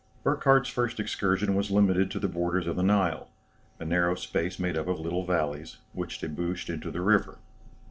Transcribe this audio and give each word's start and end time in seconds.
Burckhardt's 0.23 0.67
first 0.69 0.99
excursion 0.99 1.53
was 1.53 1.69
limited 1.69 2.09
to 2.09 2.17
the 2.17 2.27
borders 2.27 2.65
of 2.65 2.75
the 2.75 2.81
Nile, 2.81 3.29
a 3.79 3.85
narrow 3.85 4.15
space 4.15 4.57
made 4.57 4.75
up 4.75 4.87
of 4.87 4.99
little 4.99 5.23
valleys, 5.27 5.77
which 5.93 6.17
debouched 6.17 6.71
into 6.71 6.89
the 6.89 7.01
river. 7.01 7.37